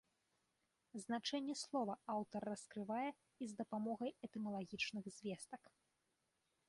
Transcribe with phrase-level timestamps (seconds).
[1.01, 5.63] Значэнне слова аўтар раскрывае і з дапамогай этымалагічных звестак.